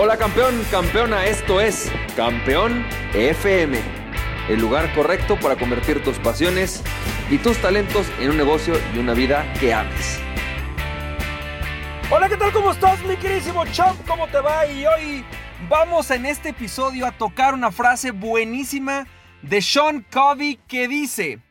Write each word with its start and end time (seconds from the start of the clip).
Hola 0.00 0.16
campeón, 0.16 0.64
campeona, 0.70 1.26
esto 1.26 1.60
es 1.60 1.90
Campeón 2.14 2.86
FM, 3.14 3.80
el 4.48 4.60
lugar 4.60 4.94
correcto 4.94 5.36
para 5.40 5.56
convertir 5.56 6.04
tus 6.04 6.20
pasiones 6.20 6.84
y 7.28 7.38
tus 7.38 7.60
talentos 7.60 8.06
en 8.20 8.30
un 8.30 8.36
negocio 8.36 8.74
y 8.94 8.98
una 8.98 9.12
vida 9.12 9.52
que 9.58 9.74
ames. 9.74 10.20
Hola, 12.12 12.28
¿qué 12.28 12.36
tal? 12.36 12.52
¿Cómo 12.52 12.70
estás, 12.70 13.04
mi 13.06 13.16
queridísimo 13.16 13.66
champ? 13.72 14.00
¿Cómo 14.06 14.28
te 14.28 14.38
va? 14.38 14.68
Y 14.68 14.86
hoy 14.86 15.24
vamos 15.68 16.12
en 16.12 16.26
este 16.26 16.50
episodio 16.50 17.04
a 17.04 17.10
tocar 17.10 17.52
una 17.52 17.72
frase 17.72 18.12
buenísima 18.12 19.08
de 19.42 19.60
Sean 19.60 20.06
Covey 20.12 20.60
que 20.68 20.86
dice, 20.86 21.42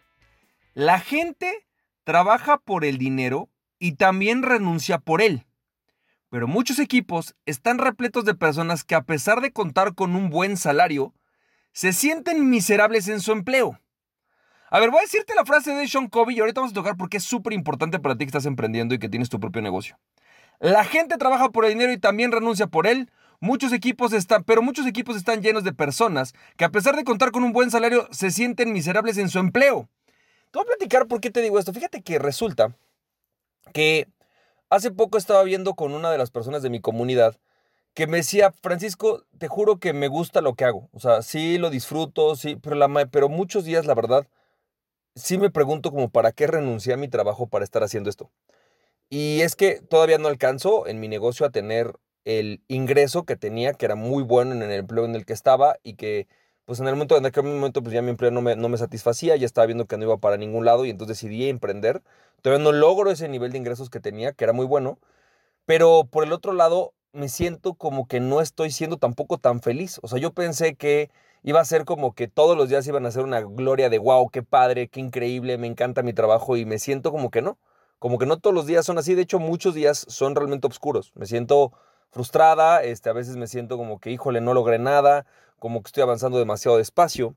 la 0.73 1.01
gente 1.01 1.67
trabaja 2.05 2.59
por 2.59 2.85
el 2.85 2.97
dinero 2.97 3.49
y 3.77 3.95
también 3.95 4.41
renuncia 4.41 4.99
por 4.99 5.21
él. 5.21 5.46
Pero 6.29 6.47
muchos 6.47 6.79
equipos 6.79 7.35
están 7.45 7.77
repletos 7.77 8.25
de 8.25 8.35
personas 8.35 8.83
que 8.83 8.95
a 8.95 9.03
pesar 9.03 9.41
de 9.41 9.51
contar 9.51 9.95
con 9.95 10.15
un 10.15 10.29
buen 10.29 10.57
salario, 10.57 11.13
se 11.71 11.93
sienten 11.93 12.49
miserables 12.49 13.07
en 13.07 13.21
su 13.21 13.31
empleo. 13.31 13.79
A 14.69 14.79
ver, 14.79 14.89
voy 14.89 14.99
a 14.99 15.03
decirte 15.03 15.33
la 15.35 15.45
frase 15.45 15.73
de 15.73 15.87
Sean 15.87 16.07
Covey 16.07 16.35
y 16.35 16.39
ahorita 16.41 16.59
vamos 16.59 16.71
a 16.71 16.75
tocar 16.75 16.97
porque 16.97 17.17
es 17.17 17.23
súper 17.23 17.53
importante 17.53 17.99
para 17.99 18.15
ti 18.15 18.25
que 18.25 18.29
estás 18.29 18.45
emprendiendo 18.45 18.93
y 18.93 18.99
que 18.99 19.07
tienes 19.07 19.29
tu 19.29 19.39
propio 19.39 19.61
negocio. 19.61 19.97
La 20.59 20.83
gente 20.83 21.17
trabaja 21.17 21.49
por 21.49 21.65
el 21.65 21.71
dinero 21.71 21.93
y 21.93 21.97
también 21.97 22.31
renuncia 22.31 22.67
por 22.67 22.87
él. 22.87 23.09
Muchos 23.39 23.71
equipos 23.71 24.11
están, 24.11 24.43
pero 24.43 24.61
muchos 24.61 24.85
equipos 24.87 25.15
están 25.15 25.41
llenos 25.41 25.63
de 25.63 25.71
personas 25.71 26.33
que 26.57 26.65
a 26.65 26.69
pesar 26.69 26.95
de 26.95 27.03
contar 27.03 27.31
con 27.31 27.43
un 27.43 27.53
buen 27.53 27.71
salario 27.71 28.07
se 28.11 28.31
sienten 28.31 28.73
miserables 28.73 29.17
en 29.17 29.29
su 29.29 29.39
empleo. 29.39 29.87
Te 30.51 30.59
voy 30.59 30.63
a 30.63 30.75
platicar 30.75 31.07
por 31.07 31.21
qué 31.21 31.29
te 31.29 31.41
digo 31.41 31.59
esto. 31.59 31.71
Fíjate 31.71 32.01
que 32.01 32.19
resulta 32.19 32.75
que 33.73 34.07
Hace 34.69 34.91
poco 34.91 35.17
estaba 35.17 35.43
viendo 35.43 35.75
con 35.75 35.93
una 35.93 36.11
de 36.11 36.17
las 36.17 36.29
personas 36.29 36.61
de 36.61 36.69
mi 36.69 36.81
comunidad 36.81 37.37
que 37.93 38.05
me 38.05 38.17
decía, 38.17 38.51
Francisco, 38.61 39.25
te 39.39 39.47
juro 39.47 39.79
que 39.79 39.93
me 39.93 40.07
gusta 40.07 40.41
lo 40.41 40.55
que 40.55 40.65
hago. 40.65 40.89
O 40.93 40.99
sea, 40.99 41.21
sí 41.21 41.57
lo 41.57 41.69
disfruto, 41.69 42.35
sí, 42.35 42.57
pero, 42.57 42.75
la, 42.75 43.07
pero 43.07 43.29
muchos 43.29 43.63
días, 43.63 43.85
la 43.85 43.95
verdad, 43.95 44.27
sí 45.15 45.37
me 45.37 45.49
pregunto 45.51 45.91
como 45.91 46.09
para 46.09 46.31
qué 46.31 46.47
renuncié 46.47 46.93
a 46.93 46.97
mi 46.97 47.07
trabajo 47.07 47.47
para 47.47 47.63
estar 47.65 47.83
haciendo 47.83 48.09
esto. 48.09 48.31
Y 49.09 49.41
es 49.41 49.55
que 49.55 49.81
todavía 49.81 50.17
no 50.17 50.27
alcanzo 50.27 50.87
en 50.87 50.99
mi 50.99 51.07
negocio 51.07 51.45
a 51.45 51.51
tener 51.51 51.93
el 52.25 52.61
ingreso 52.67 53.25
que 53.25 53.37
tenía, 53.37 53.73
que 53.73 53.85
era 53.85 53.95
muy 53.95 54.23
bueno 54.23 54.53
en 54.53 54.61
el 54.63 54.71
empleo 54.71 55.05
en 55.05 55.15
el 55.15 55.25
que 55.25 55.33
estaba 55.33 55.77
y 55.83 55.95
que 55.95 56.27
pues 56.67 56.81
en 56.81 56.87
el 56.89 56.95
momento, 56.95 57.15
en 57.15 57.25
aquel 57.25 57.43
momento, 57.45 57.81
pues 57.81 57.93
ya 57.93 58.01
mi 58.01 58.09
empleo 58.09 58.29
no 58.29 58.41
me, 58.41 58.57
no 58.57 58.67
me 58.67 58.77
satisfacía, 58.77 59.37
ya 59.37 59.45
estaba 59.45 59.65
viendo 59.67 59.85
que 59.85 59.97
no 59.97 60.03
iba 60.03 60.17
para 60.17 60.35
ningún 60.35 60.65
lado 60.65 60.83
y 60.83 60.89
entonces 60.89 61.17
decidí 61.17 61.47
emprender. 61.47 62.03
Todavía 62.41 62.61
no 62.61 62.73
logro 62.73 63.09
ese 63.09 63.29
nivel 63.29 63.53
de 63.53 63.57
ingresos 63.57 63.89
que 63.89 64.01
tenía, 64.01 64.33
que 64.33 64.43
era 64.43 64.51
muy 64.51 64.65
bueno, 64.65 64.99
pero 65.65 66.05
por 66.11 66.25
el 66.25 66.33
otro 66.33 66.53
lado 66.53 66.93
me 67.13 67.29
siento 67.29 67.75
como 67.75 68.07
que 68.07 68.19
no 68.19 68.41
estoy 68.41 68.71
siendo 68.71 68.97
tampoco 68.97 69.37
tan 69.37 69.61
feliz. 69.61 69.99
O 70.03 70.09
sea, 70.09 70.19
yo 70.19 70.33
pensé 70.33 70.75
que 70.75 71.09
iba 71.43 71.61
a 71.61 71.65
ser 71.65 71.85
como 71.85 72.13
que 72.13 72.27
todos 72.27 72.57
los 72.57 72.69
días 72.69 72.85
iban 72.87 73.05
a 73.05 73.11
ser 73.11 73.23
una 73.23 73.41
gloria 73.41 73.89
de 73.89 73.99
wow, 73.99 74.29
qué 74.29 74.43
padre, 74.43 74.89
qué 74.89 74.99
increíble, 74.99 75.57
me 75.57 75.67
encanta 75.67 76.03
mi 76.03 76.13
trabajo 76.13 76.57
y 76.57 76.65
me 76.65 76.79
siento 76.79 77.11
como 77.11 77.31
que 77.31 77.41
no. 77.41 77.57
Como 77.99 78.17
que 78.19 78.25
no 78.25 78.39
todos 78.39 78.53
los 78.53 78.67
días 78.67 78.85
son 78.85 78.97
así, 78.97 79.15
de 79.15 79.23
hecho 79.23 79.39
muchos 79.39 79.73
días 79.73 80.05
son 80.09 80.35
realmente 80.35 80.67
oscuros. 80.67 81.13
Me 81.15 81.27
siento 81.27 81.71
frustrada, 82.11 82.83
este, 82.83 83.09
a 83.09 83.13
veces 83.13 83.37
me 83.37 83.47
siento 83.47 83.77
como 83.77 83.99
que, 83.99 84.11
híjole, 84.11 84.41
no 84.41 84.53
logré 84.53 84.79
nada, 84.79 85.25
como 85.59 85.81
que 85.81 85.87
estoy 85.87 86.03
avanzando 86.03 86.37
demasiado 86.37 86.77
despacio. 86.77 87.35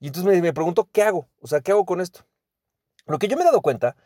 Y 0.00 0.08
entonces 0.08 0.32
me, 0.32 0.40
me 0.40 0.52
pregunto, 0.52 0.88
¿qué 0.92 1.02
hago? 1.02 1.28
O 1.40 1.46
sea, 1.46 1.60
¿qué 1.60 1.72
hago 1.72 1.84
con 1.84 2.00
esto? 2.00 2.26
Lo 3.06 3.18
que 3.18 3.28
yo 3.28 3.36
me 3.36 3.42
he 3.42 3.46
dado 3.46 3.60
cuenta 3.60 3.96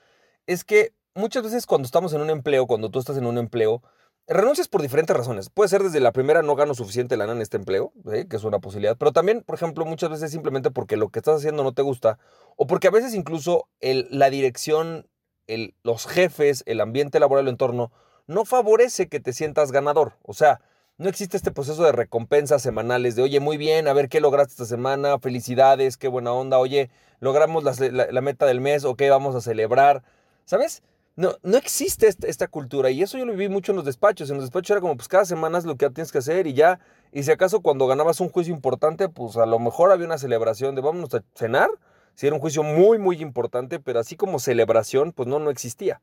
es 0.46 0.64
que 0.64 0.92
muchas 1.14 1.42
veces 1.42 1.66
cuando 1.66 1.86
estamos 1.86 2.12
en 2.12 2.20
un 2.20 2.30
empleo, 2.30 2.66
cuando 2.66 2.90
tú 2.90 2.98
estás 2.98 3.16
en 3.16 3.26
un 3.26 3.38
empleo, 3.38 3.82
renuncias 4.28 4.68
por 4.68 4.82
diferentes 4.82 5.16
razones. 5.16 5.48
Puede 5.50 5.68
ser 5.68 5.82
desde 5.82 6.00
la 6.00 6.12
primera 6.12 6.42
no 6.42 6.54
gano 6.54 6.74
suficiente 6.74 7.16
lana 7.16 7.32
en 7.32 7.40
este 7.40 7.56
empleo, 7.56 7.92
que 8.04 8.36
es 8.36 8.44
una 8.44 8.58
posibilidad, 8.58 8.96
pero 8.96 9.12
también, 9.12 9.42
por 9.42 9.56
ejemplo, 9.56 9.84
muchas 9.84 10.10
veces 10.10 10.30
simplemente 10.30 10.70
porque 10.70 10.96
lo 10.96 11.08
que 11.08 11.18
estás 11.18 11.36
haciendo 11.36 11.62
no 11.62 11.72
te 11.72 11.82
gusta, 11.82 12.18
o 12.56 12.66
porque 12.66 12.88
a 12.88 12.90
veces 12.90 13.14
incluso 13.14 13.68
el, 13.80 14.06
la 14.10 14.30
dirección, 14.30 15.08
el, 15.46 15.74
los 15.82 16.06
jefes, 16.06 16.62
el 16.66 16.80
ambiente 16.80 17.20
laboral, 17.20 17.46
el 17.46 17.52
entorno, 17.52 17.90
no 18.28 18.44
favorece 18.44 19.08
que 19.08 19.18
te 19.18 19.32
sientas 19.32 19.72
ganador. 19.72 20.12
O 20.22 20.34
sea, 20.34 20.60
no 20.98 21.08
existe 21.08 21.36
este 21.36 21.50
proceso 21.50 21.82
de 21.82 21.92
recompensas 21.92 22.62
semanales 22.62 23.16
de, 23.16 23.22
oye, 23.22 23.40
muy 23.40 23.56
bien, 23.56 23.88
a 23.88 23.92
ver 23.92 24.08
qué 24.08 24.20
lograste 24.20 24.52
esta 24.52 24.66
semana, 24.66 25.18
felicidades, 25.18 25.96
qué 25.96 26.08
buena 26.08 26.32
onda, 26.32 26.58
oye, 26.58 26.90
logramos 27.20 27.64
la, 27.64 28.20
meta 28.20 28.46
del 28.46 28.60
mes, 28.60 28.84
ok, 28.84 29.02
vamos 29.10 29.34
a 29.34 29.40
celebrar, 29.40 30.02
¿sabes? 30.44 30.82
No, 31.16 31.34
no 31.42 31.56
existe 31.56 32.06
esta, 32.06 32.46
cultura 32.46 32.90
y 32.90 33.02
eso 33.02 33.18
yo 33.18 33.24
lo 33.24 33.32
viví 33.32 33.48
mucho 33.48 33.72
en 33.72 33.76
los 33.76 33.84
despachos. 33.84 34.30
En 34.30 34.36
los 34.36 34.44
despachos 34.44 34.70
era 34.70 34.80
como, 34.80 34.96
pues 34.96 35.08
cada 35.08 35.24
semana 35.24 35.58
es 35.58 35.64
lo 35.64 35.76
que 35.76 35.90
tienes 35.90 36.12
que 36.12 36.18
hacer 36.18 36.46
y 36.46 36.54
ya. 36.54 36.78
Y 37.12 37.24
si 37.24 37.32
acaso 37.32 37.60
cuando 37.60 37.88
ganabas 37.88 38.20
un 38.20 38.28
juicio 38.28 38.54
importante, 38.54 39.08
pues 39.08 39.36
a 39.36 39.46
lo 39.46 39.58
mejor 39.58 39.90
había 39.90 40.06
una 40.06 40.18
celebración 40.18 40.76
de 40.76 40.80
vámonos 40.80 41.12
a 41.14 41.24
cenar. 41.34 41.70
Si 42.14 42.28
era 42.28 42.36
un 42.36 42.40
juicio 42.40 42.62
muy, 42.62 42.98
muy 42.98 43.20
importante, 43.20 43.80
pero 43.80 43.98
así 43.98 44.14
como 44.14 44.38
celebración, 44.38 45.10
pues 45.12 45.28
no, 45.28 45.40
no 45.40 45.50
existía. 45.50 46.00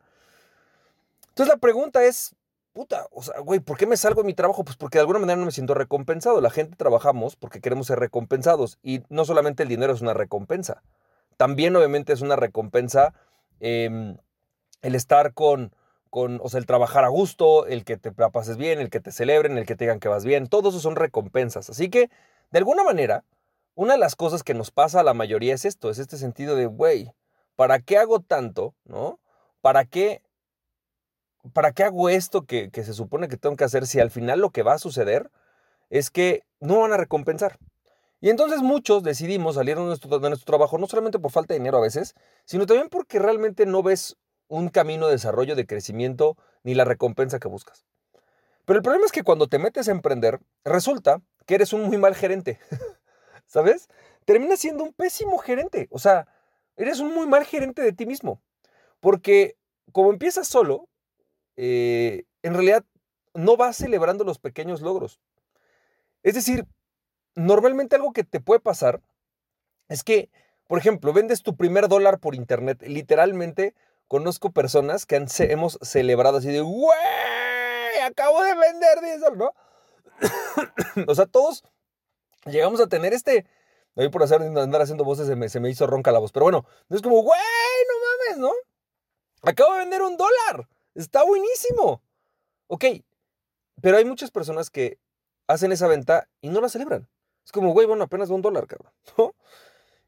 Entonces 1.35 1.53
la 1.53 1.59
pregunta 1.59 2.01
es, 2.05 2.33
puta, 2.71 3.07
o 3.11 3.21
sea, 3.21 3.41
güey, 3.41 3.59
¿por 3.59 3.77
qué 3.77 3.85
me 3.85 3.97
salgo 3.97 4.21
de 4.21 4.25
mi 4.25 4.33
trabajo? 4.33 4.63
Pues 4.63 4.77
porque 4.77 4.99
de 4.99 5.01
alguna 5.01 5.19
manera 5.19 5.35
no 5.35 5.43
me 5.43 5.51
siento 5.51 5.73
recompensado. 5.73 6.39
La 6.39 6.49
gente 6.49 6.77
trabajamos 6.77 7.35
porque 7.35 7.59
queremos 7.59 7.87
ser 7.87 7.99
recompensados 7.99 8.79
y 8.81 9.03
no 9.09 9.25
solamente 9.25 9.63
el 9.63 9.67
dinero 9.67 9.91
es 9.91 9.99
una 9.99 10.13
recompensa, 10.13 10.81
también 11.35 11.75
obviamente 11.75 12.13
es 12.13 12.21
una 12.21 12.37
recompensa 12.37 13.13
em, 13.59 14.15
el 14.81 14.95
estar 14.95 15.33
con, 15.33 15.75
con, 16.09 16.39
o 16.41 16.47
sea, 16.47 16.57
el 16.61 16.65
trabajar 16.65 17.03
a 17.03 17.09
gusto, 17.09 17.65
el 17.65 17.83
que 17.83 17.97
te 17.97 18.13
pases 18.13 18.55
bien, 18.55 18.79
el 18.79 18.89
que 18.89 19.01
te 19.01 19.11
celebren, 19.11 19.57
el 19.57 19.65
que 19.65 19.75
te 19.75 19.83
digan 19.83 19.99
que 19.99 20.07
vas 20.07 20.23
bien, 20.23 20.47
todos 20.47 20.73
eso 20.73 20.81
son 20.81 20.95
recompensas. 20.95 21.69
Así 21.69 21.89
que, 21.89 22.09
de 22.51 22.59
alguna 22.59 22.85
manera, 22.85 23.25
una 23.73 23.95
de 23.95 23.99
las 23.99 24.15
cosas 24.15 24.41
que 24.41 24.53
nos 24.53 24.71
pasa 24.71 25.01
a 25.01 25.03
la 25.03 25.13
mayoría 25.13 25.53
es 25.53 25.65
esto, 25.65 25.89
es 25.89 25.99
este 25.99 26.15
sentido 26.15 26.55
de, 26.55 26.67
güey, 26.67 27.11
¿para 27.57 27.79
qué 27.79 27.97
hago 27.97 28.21
tanto? 28.21 28.73
¿No? 28.85 29.19
¿Para 29.59 29.83
qué 29.83 30.21
¿para 31.53 31.71
qué 31.71 31.83
hago 31.83 32.09
esto 32.09 32.45
que, 32.45 32.69
se 32.73 32.93
supone 32.93 33.27
que 33.27 33.37
tengo 33.37 33.55
que 33.55 33.63
hacer 33.63 33.87
si 33.87 33.99
al 33.99 34.11
final 34.11 34.39
lo 34.39 34.51
que 34.51 34.63
va 34.63 34.73
a 34.73 34.79
suceder 34.79 35.31
es 35.89 36.09
que 36.09 36.43
no 36.59 36.81
van 36.81 36.93
a 36.93 36.97
recompensar? 36.97 37.57
Y 38.21 38.29
entonces 38.29 38.61
muchos 38.61 39.03
decidimos 39.03 39.55
salir 39.55 39.77
de 39.77 39.83
nuestro, 39.83 40.19
de 40.19 40.29
nuestro 40.29 40.45
trabajo 40.45 40.77
no 40.77 40.87
solamente 40.87 41.19
por 41.19 41.31
falta 41.31 41.53
de 41.53 41.59
dinero 41.59 41.77
a 41.77 41.81
veces, 41.81 42.15
sino 42.45 42.65
también 42.65 42.89
porque 42.89 43.19
realmente 43.19 43.65
no 43.65 43.83
ves 43.83 44.17
un 44.47 44.69
camino 44.69 45.07
de 45.07 45.13
desarrollo, 45.13 45.55
de 45.55 45.65
crecimiento, 45.65 46.37
ni 46.63 46.73
la 46.73 46.85
recompensa 46.85 47.39
que 47.39 47.47
buscas. 47.47 47.85
Pero 48.65 48.77
el 48.77 48.83
problema 48.83 49.05
es 49.05 49.11
que 49.11 49.23
cuando 49.23 49.47
te 49.47 49.59
metes 49.59 49.87
a 49.87 49.91
emprender, 49.91 50.39
resulta 50.63 51.21
que 51.45 51.55
eres 51.55 51.73
un 51.73 51.83
muy 51.83 51.97
mal 51.97 52.15
gerente. 52.15 52.59
¿Sabes? 53.45 53.89
Terminas 54.25 54.59
siendo 54.59 54.83
un 54.83 54.93
pésimo 54.93 55.37
gerente. 55.37 55.87
O 55.91 55.99
sea, 55.99 56.27
eres 56.75 56.99
un 56.99 57.13
muy 57.13 57.27
mal 57.27 57.45
gerente 57.45 57.83
de 57.83 57.93
ti 57.93 58.07
mismo. 58.07 58.41
Porque 58.99 59.55
como 59.91 60.09
empiezas 60.09 60.47
solo, 60.47 60.89
eh, 61.57 62.23
en 62.43 62.53
realidad 62.53 62.83
no 63.33 63.57
vas 63.57 63.77
celebrando 63.77 64.23
los 64.23 64.39
pequeños 64.39 64.81
logros. 64.81 65.19
Es 66.23 66.33
decir, 66.35 66.65
normalmente 67.35 67.95
algo 67.95 68.13
que 68.13 68.23
te 68.23 68.39
puede 68.39 68.59
pasar 68.59 69.01
es 69.89 70.03
que, 70.03 70.29
por 70.67 70.79
ejemplo, 70.79 71.13
vendes 71.13 71.43
tu 71.43 71.55
primer 71.55 71.87
dólar 71.87 72.19
por 72.19 72.35
internet. 72.35 72.81
Literalmente 72.81 73.75
conozco 74.07 74.51
personas 74.51 75.05
que 75.05 75.23
hemos 75.39 75.77
celebrado 75.81 76.37
así 76.37 76.49
de, 76.49 76.61
güey, 76.61 77.99
acabo 78.03 78.41
de 78.43 78.55
vender 78.55 79.01
10 79.01 79.19
dólares, 79.21 79.37
¿no? 79.37 81.05
o 81.07 81.15
sea, 81.15 81.25
todos 81.25 81.63
llegamos 82.45 82.79
a 82.79 82.87
tener 82.87 83.13
este... 83.13 83.45
Hoy 83.97 84.09
por 84.09 84.23
hacer, 84.23 84.41
andar 84.41 84.81
haciendo 84.81 85.05
voces 85.05 85.25
se 85.25 85.37
me, 85.37 85.47
se 85.47 85.61
me 85.61 85.69
hizo 85.69 85.87
ronca 85.87 86.11
la 86.11 86.19
voz. 86.19 86.33
Pero 86.33 86.43
bueno, 86.43 86.65
es 86.89 87.01
como, 87.01 87.21
güey, 87.21 87.39
no 87.87 87.93
mames, 88.33 88.37
¿no? 88.39 88.51
Acabo 89.49 89.73
de 89.73 89.79
vender 89.79 90.01
un 90.01 90.17
dólar. 90.17 90.67
Está 90.95 91.23
buenísimo. 91.23 92.01
Ok, 92.67 92.85
pero 93.81 93.97
hay 93.97 94.05
muchas 94.05 94.31
personas 94.31 94.69
que 94.69 94.97
hacen 95.47 95.71
esa 95.71 95.87
venta 95.87 96.27
y 96.41 96.49
no 96.49 96.61
la 96.61 96.69
celebran. 96.69 97.07
Es 97.45 97.51
como, 97.51 97.73
güey, 97.73 97.85
bueno, 97.85 98.05
apenas 98.05 98.31
va 98.31 98.35
un 98.35 98.41
dólar, 98.41 98.67
cabrón. 98.67 98.91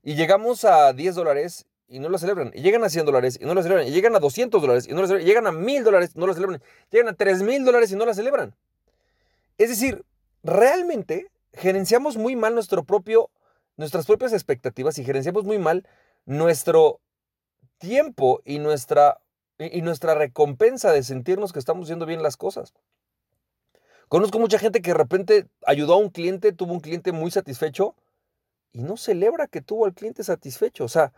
Y 0.03 0.15
llegamos 0.15 0.63
a 0.63 0.93
10 0.93 1.15
dólares 1.15 1.65
y 1.89 1.99
no 1.99 2.07
lo 2.07 2.17
celebran. 2.17 2.53
Y 2.55 2.61
llegan 2.61 2.81
a 2.85 2.89
100 2.89 3.05
dólares 3.05 3.37
y 3.41 3.45
no 3.45 3.53
lo 3.53 3.61
celebran. 3.61 3.87
Y 3.87 3.91
llegan 3.91 4.15
a 4.15 4.19
200 4.19 4.61
dólares 4.61 4.87
y 4.87 4.93
no 4.93 5.01
lo 5.01 5.07
celebran. 5.07 5.27
Llegan 5.27 5.47
a 5.47 5.51
1000 5.51 5.83
dólares 5.83 6.11
y 6.15 6.19
no 6.19 6.27
lo 6.27 6.33
celebran. 6.33 6.61
Llegan 6.91 7.09
a 7.09 7.13
3000 7.13 7.65
dólares 7.65 7.91
y 7.91 7.95
no 7.97 8.05
la 8.05 8.13
celebran. 8.13 8.55
Es 9.57 9.67
decir, 9.67 10.05
realmente 10.43 11.29
gerenciamos 11.51 12.15
muy 12.15 12.37
mal 12.37 12.53
nuestro 12.53 12.85
propio, 12.85 13.29
nuestras 13.75 14.05
propias 14.05 14.31
expectativas 14.31 14.97
y 14.97 15.03
gerenciamos 15.03 15.43
muy 15.43 15.57
mal 15.57 15.85
nuestro 16.25 17.01
tiempo 17.77 18.41
y 18.45 18.59
nuestra 18.59 19.19
y 19.59 19.81
nuestra 19.81 20.15
recompensa 20.15 20.91
de 20.91 21.03
sentirnos 21.03 21.53
que 21.53 21.59
estamos 21.59 21.85
haciendo 21.85 22.05
bien 22.05 22.21
las 22.21 22.37
cosas. 22.37 22.73
Conozco 24.07 24.39
mucha 24.39 24.59
gente 24.59 24.81
que 24.81 24.91
de 24.91 24.97
repente 24.97 25.47
ayudó 25.65 25.93
a 25.93 25.97
un 25.97 26.09
cliente, 26.09 26.53
tuvo 26.53 26.73
un 26.73 26.79
cliente 26.79 27.11
muy 27.11 27.31
satisfecho 27.31 27.95
y 28.71 28.83
no 28.83 28.95
celebra 28.95 29.47
que 29.47 29.61
tuvo 29.61 29.85
al 29.85 29.93
cliente 29.93 30.23
satisfecho. 30.23 30.85
O 30.85 30.87
sea, 30.87 31.11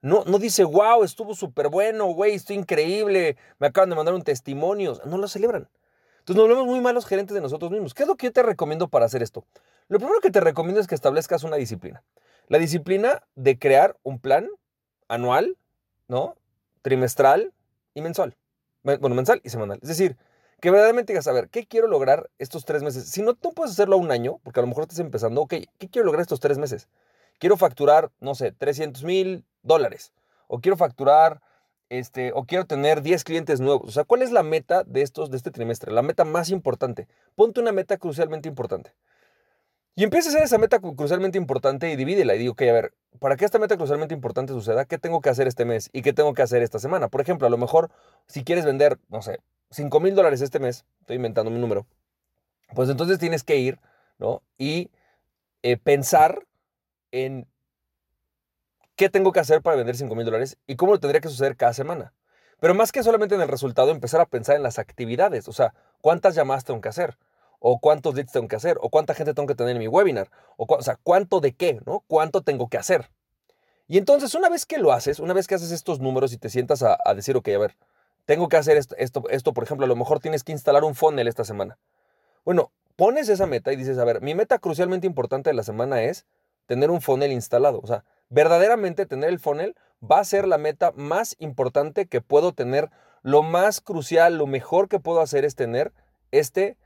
no, 0.00 0.24
no 0.24 0.38
dice, 0.38 0.62
wow, 0.62 1.02
estuvo 1.02 1.34
súper 1.34 1.68
bueno, 1.68 2.06
güey, 2.06 2.34
estoy 2.34 2.56
increíble, 2.56 3.36
me 3.58 3.66
acaban 3.66 3.90
de 3.90 3.96
mandar 3.96 4.14
un 4.14 4.22
testimonio. 4.22 5.00
No 5.06 5.18
lo 5.18 5.26
celebran. 5.26 5.68
Entonces 6.20 6.36
nos 6.36 6.48
volvemos 6.48 6.66
muy 6.66 6.80
malos 6.80 7.06
gerentes 7.06 7.34
de 7.34 7.40
nosotros 7.40 7.70
mismos. 7.70 7.94
¿Qué 7.94 8.02
es 8.02 8.08
lo 8.08 8.16
que 8.16 8.26
yo 8.26 8.32
te 8.32 8.42
recomiendo 8.42 8.88
para 8.88 9.06
hacer 9.06 9.22
esto? 9.22 9.44
Lo 9.88 9.98
primero 9.98 10.20
que 10.20 10.30
te 10.30 10.40
recomiendo 10.40 10.80
es 10.80 10.86
que 10.86 10.94
establezcas 10.94 11.42
una 11.42 11.56
disciplina. 11.56 12.04
La 12.48 12.58
disciplina 12.58 13.22
de 13.34 13.58
crear 13.58 13.96
un 14.02 14.20
plan 14.20 14.48
anual, 15.08 15.56
¿no? 16.06 16.36
Trimestral 16.82 17.52
y 17.96 18.02
mensual. 18.02 18.36
Bueno, 18.84 19.16
mensual 19.16 19.40
y 19.42 19.48
semanal. 19.48 19.80
Es 19.82 19.88
decir, 19.88 20.16
que 20.60 20.70
verdaderamente 20.70 21.12
digas, 21.12 21.26
a 21.26 21.32
ver, 21.32 21.48
¿qué 21.48 21.66
quiero 21.66 21.88
lograr 21.88 22.30
estos 22.38 22.64
tres 22.64 22.82
meses? 22.82 23.08
Si 23.08 23.22
no, 23.22 23.34
tú 23.34 23.52
puedes 23.52 23.72
hacerlo 23.72 23.96
a 23.96 23.98
un 23.98 24.12
año, 24.12 24.38
porque 24.44 24.60
a 24.60 24.62
lo 24.62 24.68
mejor 24.68 24.82
estás 24.84 25.00
empezando, 25.00 25.40
ok, 25.40 25.54
¿qué 25.78 25.88
quiero 25.88 26.04
lograr 26.04 26.20
estos 26.20 26.38
tres 26.38 26.58
meses? 26.58 26.88
Quiero 27.38 27.56
facturar, 27.56 28.12
no 28.20 28.34
sé, 28.34 28.52
300 28.52 29.02
mil 29.02 29.44
dólares. 29.62 30.12
O 30.46 30.60
quiero 30.60 30.76
facturar, 30.76 31.40
este, 31.88 32.32
o 32.34 32.44
quiero 32.44 32.66
tener 32.66 33.00
10 33.02 33.24
clientes 33.24 33.60
nuevos. 33.60 33.88
O 33.88 33.92
sea, 33.92 34.04
¿cuál 34.04 34.22
es 34.22 34.30
la 34.30 34.42
meta 34.42 34.84
de 34.84 35.02
estos, 35.02 35.30
de 35.30 35.38
este 35.38 35.50
trimestre? 35.50 35.90
La 35.90 36.02
meta 36.02 36.24
más 36.24 36.50
importante. 36.50 37.08
Ponte 37.34 37.60
una 37.60 37.72
meta 37.72 37.96
crucialmente 37.96 38.48
importante. 38.48 38.92
Y 39.98 40.04
empieza 40.04 40.28
a 40.28 40.32
hacer 40.32 40.42
esa 40.42 40.58
meta 40.58 40.78
crucialmente 40.78 41.38
importante 41.38 41.90
y 41.90 41.96
divídela 41.96 42.34
y 42.34 42.38
digo, 42.38 42.52
ok, 42.52 42.62
a 42.62 42.72
ver, 42.72 42.94
para 43.18 43.36
que 43.36 43.46
esta 43.46 43.58
meta 43.58 43.78
crucialmente 43.78 44.12
importante 44.12 44.52
suceda, 44.52 44.84
¿qué 44.84 44.98
tengo 44.98 45.22
que 45.22 45.30
hacer 45.30 45.48
este 45.48 45.64
mes 45.64 45.88
y 45.90 46.02
qué 46.02 46.12
tengo 46.12 46.34
que 46.34 46.42
hacer 46.42 46.62
esta 46.62 46.78
semana? 46.78 47.08
Por 47.08 47.22
ejemplo, 47.22 47.46
a 47.46 47.50
lo 47.50 47.56
mejor 47.56 47.90
si 48.26 48.44
quieres 48.44 48.66
vender, 48.66 48.98
no 49.08 49.22
sé, 49.22 49.40
5 49.70 49.98
mil 50.00 50.14
dólares 50.14 50.42
este 50.42 50.58
mes, 50.58 50.84
estoy 51.00 51.16
inventando 51.16 51.50
mi 51.50 51.58
número, 51.58 51.86
pues 52.74 52.90
entonces 52.90 53.18
tienes 53.18 53.42
que 53.42 53.56
ir, 53.56 53.80
¿no? 54.18 54.42
Y 54.58 54.90
eh, 55.62 55.78
pensar 55.78 56.46
en 57.10 57.46
qué 58.96 59.08
tengo 59.08 59.32
que 59.32 59.40
hacer 59.40 59.62
para 59.62 59.76
vender 59.76 59.96
5 59.96 60.14
mil 60.14 60.26
dólares 60.26 60.58
y 60.66 60.76
cómo 60.76 60.92
lo 60.92 61.00
tendría 61.00 61.22
que 61.22 61.30
suceder 61.30 61.56
cada 61.56 61.72
semana. 61.72 62.12
Pero 62.60 62.74
más 62.74 62.92
que 62.92 63.02
solamente 63.02 63.34
en 63.34 63.40
el 63.40 63.48
resultado, 63.48 63.92
empezar 63.92 64.20
a 64.20 64.26
pensar 64.26 64.56
en 64.56 64.62
las 64.62 64.78
actividades, 64.78 65.48
o 65.48 65.52
sea, 65.52 65.72
cuántas 66.02 66.34
llamadas 66.34 66.64
tengo 66.64 66.82
que 66.82 66.90
hacer, 66.90 67.16
o 67.60 67.78
cuántos 67.78 68.14
leads 68.14 68.32
tengo 68.32 68.48
que 68.48 68.56
hacer, 68.56 68.78
o 68.80 68.90
cuánta 68.90 69.14
gente 69.14 69.34
tengo 69.34 69.46
que 69.46 69.54
tener 69.54 69.72
en 69.72 69.78
mi 69.78 69.88
webinar, 69.88 70.30
o, 70.56 70.66
o 70.68 70.82
sea, 70.82 70.98
cuánto 71.02 71.40
de 71.40 71.52
qué, 71.52 71.80
¿no? 71.86 72.04
Cuánto 72.06 72.42
tengo 72.42 72.68
que 72.68 72.78
hacer. 72.78 73.10
Y 73.88 73.98
entonces, 73.98 74.34
una 74.34 74.48
vez 74.48 74.66
que 74.66 74.78
lo 74.78 74.92
haces, 74.92 75.20
una 75.20 75.32
vez 75.32 75.46
que 75.46 75.54
haces 75.54 75.70
estos 75.70 76.00
números 76.00 76.32
y 76.32 76.38
te 76.38 76.50
sientas 76.50 76.82
a, 76.82 76.98
decir, 77.14 77.36
ok, 77.36 77.48
a 77.48 77.58
ver, 77.58 77.76
tengo 78.24 78.48
que 78.48 78.56
hacer 78.56 78.76
esto, 78.76 78.96
esto, 78.98 79.24
esto, 79.30 79.52
por 79.52 79.62
ejemplo, 79.62 79.84
a 79.84 79.88
lo 79.88 79.94
mejor 79.94 80.18
tienes 80.18 80.42
que 80.42 80.52
instalar 80.52 80.82
un 80.82 80.96
funnel 80.96 81.28
esta 81.28 81.44
semana. 81.44 81.78
Bueno, 82.44 82.72
pones 82.96 83.28
esa 83.28 83.46
meta 83.46 83.72
y 83.72 83.76
dices, 83.76 83.98
a 83.98 84.04
ver, 84.04 84.20
mi 84.22 84.34
meta 84.34 84.58
crucialmente 84.58 85.06
importante 85.06 85.50
de 85.50 85.54
la 85.54 85.62
semana 85.62 86.02
es 86.02 86.26
tener 86.66 86.90
un 86.90 87.00
funnel 87.00 87.30
instalado. 87.30 87.80
O 87.80 87.86
sea, 87.86 88.04
verdaderamente 88.28 89.06
tener 89.06 89.30
el 89.30 89.38
funnel 89.38 89.76
va 90.02 90.18
a 90.18 90.24
ser 90.24 90.48
la 90.48 90.58
meta 90.58 90.92
más 90.96 91.36
importante 91.38 92.06
que 92.06 92.20
puedo 92.20 92.52
tener. 92.52 92.90
Lo 93.22 93.42
más 93.44 93.80
crucial, 93.80 94.36
lo 94.36 94.48
mejor 94.48 94.88
que 94.88 94.98
puedo 94.98 95.20
hacer 95.20 95.44
es 95.44 95.54
tener 95.54 95.92
este, 96.32 96.76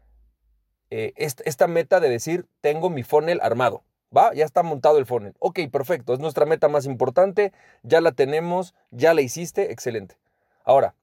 eh, 0.90 1.12
esta 1.16 1.66
meta 1.66 2.00
de 2.00 2.08
decir, 2.08 2.46
tengo 2.60 2.90
mi 2.90 3.02
funnel 3.02 3.40
armado. 3.42 3.82
¿Va? 4.16 4.34
Ya 4.34 4.44
está 4.44 4.64
montado 4.64 4.98
el 4.98 5.06
funnel. 5.06 5.34
Ok, 5.38 5.60
perfecto. 5.70 6.12
Es 6.12 6.18
nuestra 6.18 6.44
meta 6.44 6.68
más 6.68 6.84
importante. 6.84 7.52
Ya 7.84 8.00
la 8.00 8.10
tenemos. 8.10 8.74
Ya 8.90 9.14
la 9.14 9.20
hiciste. 9.20 9.70
Excelente. 9.70 10.16
Ahora, 10.64 10.94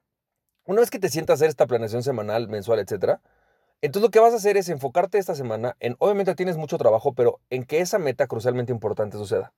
una 0.66 0.82
vez 0.82 0.90
que 0.90 1.00
te 1.00 1.08
sientas 1.08 1.36
a 1.36 1.36
hacer 1.36 1.50
esta 1.50 1.68
planeación 1.68 2.04
semanal, 2.04 2.50
mensual, 2.50 2.80
etcétera, 2.80 3.22
entonces 3.82 4.08
lo 4.08 4.12
que 4.12 4.20
vas 4.20 4.34
a 4.34 4.38
hacer 4.38 4.58
es 4.58 4.68
enfocarte 4.70 5.18
esta 5.18 5.36
semana 5.36 5.78
en, 5.80 5.96
obviamente 6.00 6.36
tienes 6.36 6.58
mucho 6.58 6.78
trabajo, 6.78 7.14
pero 7.14 7.40
en 7.50 7.64
que 7.64 7.80
esa 7.80 8.00
meta 8.00 8.28
crucialmente 8.28 8.74
importante 8.74 9.18
suceda. 9.18 9.54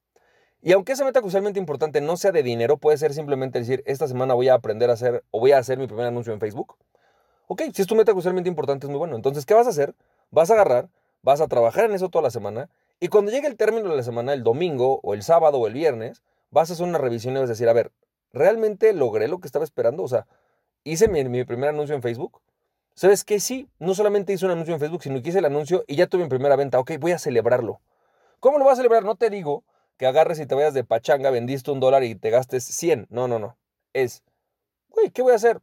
Y 0.61 0.73
aunque 0.73 0.91
esa 0.91 1.05
meta 1.05 1.21
crucialmente 1.21 1.57
importante 1.59 2.01
no 2.01 2.17
sea 2.17 2.31
de 2.31 2.43
dinero, 2.43 2.77
puede 2.77 2.97
ser 2.97 3.13
simplemente 3.13 3.59
decir, 3.59 3.81
esta 3.85 4.07
semana 4.07 4.33
voy 4.33 4.49
a 4.49 4.55
aprender 4.55 4.89
a 4.89 4.93
hacer 4.93 5.23
o 5.31 5.39
voy 5.39 5.53
a 5.53 5.57
hacer 5.57 5.79
mi 5.79 5.87
primer 5.87 6.05
anuncio 6.05 6.33
en 6.33 6.39
Facebook. 6.39 6.75
Ok, 7.47 7.63
si 7.73 7.81
es 7.81 7.87
tu 7.87 7.95
meta 7.95 8.11
crucialmente 8.11 8.49
importante 8.49 8.85
es 8.85 8.89
muy 8.89 8.99
bueno. 8.99 9.15
Entonces, 9.15 9.45
¿qué 9.45 9.53
vas 9.53 9.67
a 9.67 9.71
hacer? 9.71 9.95
Vas 10.31 10.51
a 10.51 10.53
agarrar, 10.53 10.89
vas 11.21 11.41
a 11.41 11.47
trabajar 11.47 11.85
en 11.85 11.93
eso 11.93 12.09
toda 12.09 12.23
la 12.23 12.31
semana 12.31 12.69
y 12.99 13.07
cuando 13.07 13.31
llegue 13.31 13.47
el 13.47 13.55
término 13.55 13.89
de 13.89 13.95
la 13.95 14.03
semana, 14.03 14.33
el 14.33 14.43
domingo 14.43 14.99
o 15.03 15.13
el 15.13 15.23
sábado 15.23 15.57
o 15.57 15.67
el 15.67 15.73
viernes, 15.73 16.21
vas 16.51 16.69
a 16.69 16.73
hacer 16.73 16.85
una 16.85 16.97
revisión 16.97 17.35
y 17.35 17.39
vas 17.39 17.49
a 17.49 17.53
decir, 17.53 17.69
a 17.69 17.73
ver, 17.73 17.91
¿realmente 18.33 18.91
logré 18.93 19.27
lo 19.29 19.39
que 19.39 19.47
estaba 19.47 19.63
esperando? 19.63 20.03
O 20.03 20.07
sea, 20.07 20.27
hice 20.83 21.07
mi, 21.07 21.43
primer 21.45 21.69
anuncio 21.69 21.95
en 21.95 22.01
Facebook. 22.01 22.41
¿Sabes 22.95 23.23
qué? 23.23 23.39
Sí, 23.39 23.69
no 23.79 23.95
solamente 23.95 24.33
hice 24.33 24.45
un 24.45 24.51
anuncio 24.51 24.73
en 24.73 24.81
Facebook, 24.81 25.03
sino 25.03 25.21
que 25.21 25.29
hice 25.29 25.39
el 25.39 25.45
anuncio 25.45 25.85
y 25.87 25.95
ya 25.95 26.07
tuve 26.07 26.23
mi 26.23 26.29
primera 26.29 26.57
venta. 26.57 26.79
Ok, 26.79 26.91
voy 26.99 27.13
a 27.13 27.19
celebrarlo. 27.19 27.79
¿Cómo 28.41 28.57
lo 28.57 28.65
voy 28.65 28.73
a 28.73 28.75
celebrar? 28.75 29.05
No 29.05 29.15
te 29.15 29.29
digo 29.29 29.63
que 29.97 30.05
agarres 30.05 30.39
y 30.39 30.45
te 30.45 30.55
vayas 30.55 30.73
de 30.73 30.83
pachanga, 30.83 31.29
vendiste 31.29 31.71
un 31.71 31.79
dólar 31.79 32.03
y 32.03 32.15
te 32.15 32.29
gastes 32.29 32.65
100. 32.65 33.07
No, 33.09 33.29
no, 33.29 33.39
no. 33.39 33.57
Es, 33.93 34.23
güey, 34.89 35.11
¿qué 35.11 35.21
voy 35.21 35.31
a 35.31 35.35
hacer? 35.35 35.61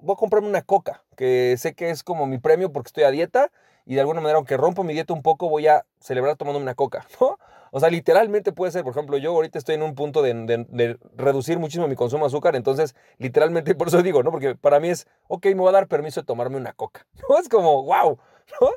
Voy 0.00 0.14
a 0.14 0.16
comprarme 0.16 0.48
una 0.48 0.62
coca, 0.62 1.04
que 1.16 1.54
sé 1.58 1.74
que 1.74 1.90
es 1.90 2.02
como 2.02 2.26
mi 2.26 2.38
premio 2.38 2.72
porque 2.72 2.88
estoy 2.88 3.04
a 3.04 3.12
dieta 3.12 3.52
y 3.84 3.94
de 3.94 4.00
alguna 4.00 4.20
manera, 4.20 4.36
aunque 4.36 4.56
rompo 4.56 4.84
mi 4.84 4.92
dieta 4.92 5.12
un 5.12 5.22
poco, 5.22 5.48
voy 5.48 5.66
a 5.66 5.84
celebrar 6.00 6.36
tomando 6.36 6.60
una 6.60 6.74
coca, 6.74 7.06
¿no? 7.20 7.38
O 7.74 7.80
sea, 7.80 7.88
literalmente 7.88 8.52
puede 8.52 8.70
ser, 8.70 8.84
por 8.84 8.92
ejemplo, 8.92 9.16
yo 9.16 9.30
ahorita 9.30 9.58
estoy 9.58 9.76
en 9.76 9.82
un 9.82 9.94
punto 9.94 10.20
de, 10.20 10.98
reducir 11.16 11.58
muchísimo 11.58 11.88
mi 11.88 11.96
consumo 11.96 12.24
de 12.24 12.28
azúcar, 12.28 12.54
entonces 12.54 12.94
literalmente 13.16 13.74
por 13.74 13.88
eso 13.88 14.02
digo, 14.02 14.22
¿no? 14.22 14.30
Porque 14.30 14.54
para 14.54 14.78
mí 14.78 14.88
es, 14.88 15.06
ok, 15.28 15.46
me 15.46 15.54
voy 15.54 15.70
a 15.70 15.72
dar 15.72 15.88
permiso 15.88 16.20
de 16.20 16.26
tomarme 16.26 16.56
una 16.56 16.74
coca, 16.74 17.06
¿no? 17.28 17.38
Es 17.38 17.48
como, 17.48 17.82
wow, 17.84 18.18
¿no? 18.60 18.68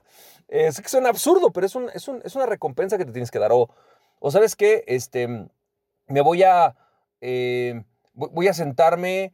Es 0.48 0.80
que 0.80 0.98
absurdo, 0.98 1.52
pero 1.52 1.66
es, 1.66 1.76
un, 1.76 1.90
es, 1.94 2.08
un, 2.08 2.22
es, 2.24 2.36
una 2.36 2.46
recompensa 2.46 2.98
que 2.98 3.06
te 3.06 3.12
tienes 3.12 3.32
que 3.32 3.40
dar. 3.40 3.52
O, 3.52 3.70
o 4.20 4.32
¿sabes 4.32 4.56
qué? 4.56 4.84
Este, 4.88 5.28
me 6.08 6.22
voy 6.22 6.44
a, 6.44 6.76
eh, 7.20 7.84
voy 8.14 8.48
a 8.48 8.54
sentarme 8.54 9.34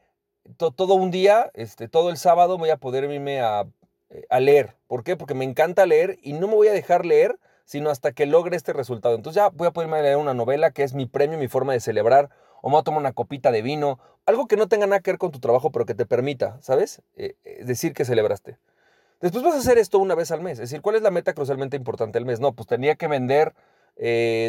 todo 0.58 0.96
un 0.96 1.12
día, 1.12 1.52
este, 1.54 1.88
todo 1.88 2.10
el 2.10 2.18
sábado 2.18 2.58
voy 2.58 2.70
a 2.70 2.78
poder 2.78 3.04
irme 3.04 3.42
a, 3.42 3.66
eh, 4.12 4.26
a 4.30 4.40
leer. 4.40 4.76
¿Por 4.88 5.04
qué? 5.04 5.18
Porque 5.18 5.34
me 5.34 5.46
encanta 5.46 5.86
leer 5.86 6.20
y 6.22 6.34
no 6.34 6.48
me 6.48 6.56
voy 6.56 6.68
a 6.68 6.74
dejar 6.74 7.06
leer 7.06 7.40
sino 7.72 7.90
hasta 7.90 8.12
que 8.12 8.26
logre 8.26 8.58
este 8.58 8.74
resultado. 8.74 9.16
Entonces 9.16 9.42
ya 9.42 9.48
voy 9.50 9.66
a 9.66 9.72
poderme 9.72 10.02
leer 10.02 10.18
una 10.18 10.34
novela 10.34 10.72
que 10.72 10.84
es 10.84 10.94
mi 10.94 11.06
premio, 11.06 11.38
mi 11.38 11.48
forma 11.48 11.72
de 11.72 11.80
celebrar, 11.80 12.30
o 12.62 12.68
me 12.68 12.74
voy 12.74 12.82
a 12.82 12.84
tomar 12.84 13.00
una 13.00 13.14
copita 13.14 13.50
de 13.50 13.62
vino, 13.62 13.98
algo 14.26 14.48
que 14.48 14.58
no 14.58 14.68
tenga 14.68 14.88
nada 14.88 15.00
que 15.00 15.12
ver 15.12 15.18
con 15.18 15.32
tu 15.32 15.40
trabajo, 15.40 15.72
pero 15.72 15.86
que 15.86 15.96
te 15.96 16.06
permita, 16.06 16.58
¿sabes? 16.62 17.02
Eh, 17.16 17.36
eh, 17.46 17.64
decir 17.64 17.94
que 17.94 18.04
celebraste. 18.04 18.58
Después 19.22 19.42
vas 19.46 19.56
a 19.56 19.60
hacer 19.60 19.78
esto 19.78 20.00
una 20.00 20.16
vez 20.16 20.32
al 20.32 20.42
mes. 20.42 20.54
Es 20.54 20.70
decir, 20.70 20.82
¿cuál 20.82 20.98
es 20.98 21.02
la 21.02 21.12
meta 21.12 21.34
crucialmente 21.34 21.78
importante 21.78 22.18
al 22.18 22.26
mes? 22.26 22.42
No, 22.42 22.52
pues 22.52 22.68
tenía 22.68 22.96
que 22.96 23.08
vender 23.08 23.54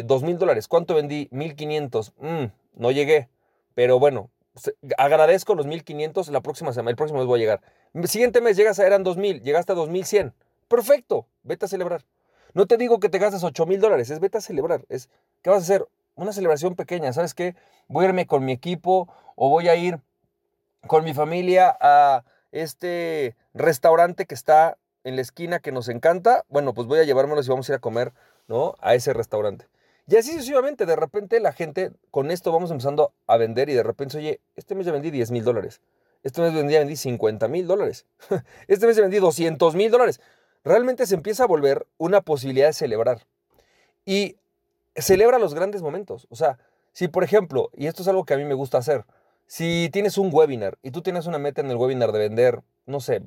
dos 0.05 0.23
mil 0.23 0.37
dólares. 0.37 0.67
¿Cuánto 0.67 0.95
vendí? 0.95 1.29
1500. 1.31 2.13
Mm, 2.17 2.45
no 2.75 2.91
llegué. 2.91 3.29
Pero 3.73 3.99
bueno, 3.99 4.31
agradezco 4.97 5.55
los 5.55 5.65
1500. 5.65 6.29
La 6.29 6.41
próxima 6.41 6.73
semana, 6.73 6.91
el 6.91 6.95
próximo 6.95 7.19
mes 7.19 7.27
voy 7.27 7.39
a 7.39 7.41
llegar. 7.41 7.61
El 7.93 8.07
siguiente 8.07 8.41
mes 8.41 8.57
llegas 8.57 8.79
a 8.79 8.87
eran 8.87 9.03
2000, 9.03 9.41
llegaste 9.41 9.71
a 9.71 9.75
2100. 9.75 10.33
Perfecto, 10.67 11.27
vete 11.43 11.65
a 11.65 11.67
celebrar. 11.67 12.03
No 12.53 12.67
te 12.67 12.77
digo 12.77 12.99
que 12.99 13.09
te 13.09 13.19
gastes 13.19 13.43
8 13.43 13.65
mil 13.65 13.79
dólares, 13.79 14.09
es 14.09 14.19
vete 14.19 14.37
a 14.37 14.41
celebrar. 14.41 14.85
Es, 14.89 15.09
¿Qué 15.41 15.49
vas 15.49 15.59
a 15.59 15.63
hacer? 15.63 15.87
Una 16.15 16.31
celebración 16.31 16.75
pequeña, 16.75 17.11
¿sabes 17.11 17.33
qué? 17.33 17.55
Voy 17.87 18.05
a 18.05 18.09
irme 18.09 18.27
con 18.27 18.45
mi 18.45 18.51
equipo 18.51 19.11
o 19.35 19.49
voy 19.49 19.67
a 19.67 19.75
ir 19.75 19.99
con 20.87 21.03
mi 21.03 21.13
familia 21.13 21.75
a 21.81 22.23
este 22.51 23.35
restaurante 23.55 24.25
que 24.25 24.35
está 24.35 24.77
en 25.03 25.15
la 25.15 25.21
esquina 25.21 25.59
que 25.59 25.71
nos 25.71 25.89
encanta. 25.89 26.45
Bueno, 26.49 26.73
pues 26.73 26.87
voy 26.87 26.99
a 26.99 27.03
llevármelos 27.03 27.47
y 27.47 27.49
vamos 27.49 27.67
a 27.67 27.71
ir 27.71 27.77
a 27.77 27.79
comer, 27.79 28.13
¿no? 28.47 28.75
A 28.79 28.93
ese 28.93 29.13
restaurante. 29.13 29.65
Y 30.07 30.17
así 30.17 30.31
sucesivamente, 30.31 30.85
de 30.85 30.95
repente 30.95 31.39
la 31.39 31.53
gente, 31.53 31.91
con 32.11 32.31
esto 32.31 32.51
vamos 32.51 32.71
empezando 32.71 33.13
a 33.27 33.37
vender 33.37 33.69
y 33.69 33.73
de 33.73 33.83
repente, 33.83 34.17
oye, 34.17 34.41
este 34.55 34.75
mes 34.75 34.85
ya 34.85 34.91
vendí 34.91 35.11
10 35.11 35.31
mil 35.31 35.43
dólares. 35.43 35.81
Este 36.23 36.41
mes 36.41 36.53
ya 36.71 36.79
vendí 36.79 36.95
50 36.95 37.47
mil 37.47 37.67
dólares. 37.67 38.05
Este 38.67 38.87
mes 38.87 38.99
vendí 38.99 39.19
200 39.19 39.75
mil 39.75 39.91
dólares 39.91 40.19
realmente 40.63 41.05
se 41.05 41.15
empieza 41.15 41.43
a 41.43 41.47
volver 41.47 41.87
una 41.97 42.21
posibilidad 42.21 42.67
de 42.67 42.73
celebrar. 42.73 43.25
Y 44.05 44.37
celebra 44.95 45.39
los 45.39 45.53
grandes 45.53 45.81
momentos. 45.81 46.27
O 46.29 46.35
sea, 46.35 46.59
si 46.91 47.07
por 47.07 47.23
ejemplo, 47.23 47.69
y 47.75 47.87
esto 47.87 48.01
es 48.01 48.07
algo 48.07 48.25
que 48.25 48.33
a 48.33 48.37
mí 48.37 48.45
me 48.45 48.53
gusta 48.53 48.77
hacer, 48.77 49.05
si 49.45 49.89
tienes 49.91 50.17
un 50.17 50.29
webinar 50.31 50.77
y 50.81 50.91
tú 50.91 51.01
tienes 51.01 51.25
una 51.27 51.37
meta 51.37 51.61
en 51.61 51.69
el 51.69 51.77
webinar 51.77 52.11
de 52.11 52.19
vender, 52.19 52.61
no 52.85 52.99
sé, 52.99 53.23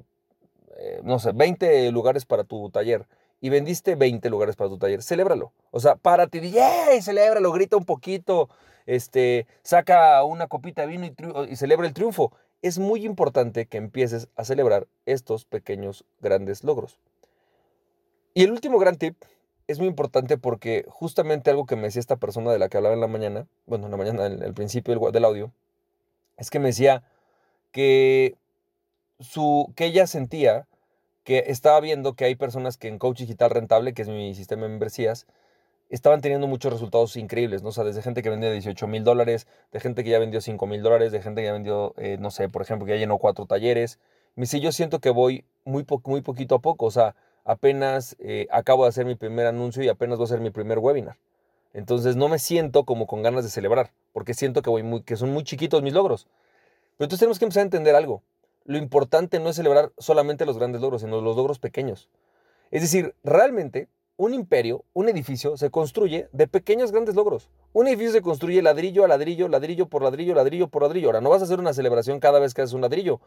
eh, 0.77 1.01
no 1.05 1.19
sé, 1.19 1.33
20 1.33 1.91
lugares 1.93 2.25
para 2.25 2.45
tu 2.45 2.71
taller 2.71 3.07
y 3.41 3.49
vendiste 3.51 3.95
20 3.95 4.29
lugares 4.31 4.57
para 4.57 4.71
tu 4.71 4.79
taller, 4.79 5.03
celébralo. 5.03 5.53
O 5.71 5.81
sea, 5.81 5.97
párate 5.97 6.39
y 6.39 6.51
¡yay! 6.51 7.03
Celébralo, 7.03 7.53
grita 7.53 7.77
un 7.77 7.85
poquito, 7.85 8.49
este, 8.87 9.47
saca 9.63 10.23
una 10.25 10.47
copita 10.47 10.83
de 10.83 10.89
vino 10.89 11.07
y, 11.07 11.15
y 11.51 11.57
celebra 11.57 11.87
el 11.87 11.95
triunfo. 11.95 12.33
Es 12.63 12.79
muy 12.79 13.05
importante 13.05 13.67
que 13.67 13.77
empieces 13.77 14.29
a 14.37 14.45
celebrar 14.45 14.87
estos 15.05 15.45
pequeños 15.45 16.05
grandes 16.21 16.65
logros. 16.65 16.99
Y 18.35 18.43
el 18.43 18.51
último 18.51 18.79
gran 18.79 18.97
tip 18.97 19.17
es 19.69 19.79
muy 19.79 19.89
importante 19.89 20.39
porque 20.39 20.85
justamente 20.89 21.51
algo 21.51 21.67
que 21.67 21.77
me 21.77 21.83
decía 21.83 22.01
esta 22.01 22.17
persona 22.17 22.53
de 22.53 22.59
la 22.59 22.69
que 22.69 22.77
hablaba 22.77 22.95
en 22.95 23.01
la 23.01 23.09
mañana, 23.09 23.47
bueno, 23.67 23.87
en 23.87 23.91
la 23.91 23.97
mañana, 23.97 24.27
el 24.27 24.55
principio 24.55 24.99
del, 25.11 25.25
audio, 25.25 25.53
es 26.37 26.51
que 26.51 26.59
me 26.59 26.69
decía 26.69 27.03
que, 27.73 28.37
su, 29.21 29.73
que 29.75 29.87
ella 29.87 30.07
sentía 30.07 30.69
que 31.27 31.45
estaba 31.49 31.81
viendo 31.81 32.15
que 32.15 32.25
hay 32.25 32.37
personas 32.37 32.77
que 32.77 32.87
en 32.87 32.99
Coach 33.01 33.19
Digital 33.19 33.51
Rentable, 33.51 33.95
que 33.95 34.03
es 34.03 34.09
mi 34.09 34.33
sistema 34.37 34.63
de 34.63 34.69
membresías, 34.69 35.27
estaban 35.91 36.21
teniendo 36.21 36.47
muchos 36.47 36.73
resultados 36.73 37.17
increíbles, 37.17 37.65
¿no? 37.65 37.71
O 37.71 37.73
sea, 37.73 37.83
desde 37.83 38.01
gente 38.01 38.23
que 38.23 38.31
vendía 38.31 38.49
18 38.53 38.87
mil 38.87 39.03
dólares, 39.03 39.49
de 39.73 39.81
gente 39.81 40.05
que 40.05 40.11
ya 40.11 40.21
vendió 40.21 40.41
5 40.41 40.67
mil 40.69 40.83
dólares, 40.83 41.11
de 41.11 41.21
gente 41.21 41.41
que 41.41 41.47
ya 41.49 41.53
vendió, 41.53 41.95
eh, 41.97 42.17
no 42.21 42.31
sé, 42.31 42.49
por 42.49 42.63
ejemplo, 42.63 42.87
que 42.87 42.93
ya 42.93 42.99
llenó 42.99 43.19
cuatro 43.19 43.45
talleres. 43.45 43.99
Me 44.37 44.43
dice, 44.43 44.61
yo 44.61 44.71
siento 44.71 45.01
que 45.01 45.11
voy 45.11 45.45
muy, 45.65 45.85
muy 46.05 46.21
poquito 46.23 46.55
a 46.55 46.61
poco. 46.61 46.87
O 46.87 46.91
sea, 46.93 47.17
apenas 47.45 48.15
eh, 48.21 48.47
acabo 48.53 48.85
de 48.85 48.91
hacer 48.91 49.05
mi 49.05 49.17
primer 49.17 49.47
anuncio 49.47 49.83
y 49.83 49.89
apenas 49.89 50.19
voy 50.19 50.27
a 50.27 50.27
hacer 50.27 50.41
mi 50.41 50.51
primer 50.51 50.79
webinar. 50.79 51.17
Entonces 51.73 52.15
no 52.15 52.29
me 52.29 52.39
siento 52.39 52.85
como 52.85 53.09
con 53.09 53.23
ganas 53.25 53.43
de 53.43 53.51
celebrar, 53.51 53.91
porque 54.13 54.33
siento 54.33 54.63
que, 54.63 54.71
voy 54.71 54.85
muy, 54.85 55.03
que 55.03 55.17
son 55.17 55.33
muy 55.33 55.43
chiquitos 55.43 55.83
mis 55.83 55.93
logros. 55.93 56.29
Pero 56.97 57.07
entonces 57.07 57.19
tenemos 57.19 57.41
que 57.41 57.47
empezar 57.47 57.63
a 57.63 57.65
entender 57.65 57.97
algo. 57.97 58.23
Lo 58.67 58.79
importante 58.79 59.41
no 59.41 59.49
es 59.49 59.57
celebrar 59.57 59.93
solamente 59.97 60.45
los 60.45 60.59
grandes 60.59 60.83
logros, 60.83 61.03
sino 61.03 61.21
los 61.21 61.37
logros 61.37 61.59
pequeños. 61.59 62.11
Es 62.71 62.83
decir, 62.83 63.15
realmente 63.23 63.89
un 64.17 64.35
imperio, 64.35 64.85
un 64.93 65.09
edificio, 65.09 65.57
se 65.57 65.71
construye 65.71 66.29
de 66.33 66.49
pequeños 66.49 66.91
grandes 66.91 67.15
logros. 67.15 67.51
Un 67.73 67.87
edificio 67.87 68.13
se 68.13 68.23
construye 68.23 68.63
ladrillo 68.63 69.05
a 69.05 69.09
ladrillo, 69.09 69.47
ladrillo 69.49 69.89
por 69.89 70.03
ladrillo, 70.03 70.35
ladrillo 70.35 70.69
por 70.69 70.83
ladrillo. 70.83 71.09
Ahora, 71.09 71.21
no 71.21 71.31
vas 71.31 71.43
a 71.43 71.45
hacer 71.45 71.61
una 71.61 71.75
celebración 71.75 72.19
cada 72.19 72.39
vez 72.39 72.55
que 72.55 72.63
haces 72.63 72.75
un 72.75 72.81
ladrillo. 72.81 73.21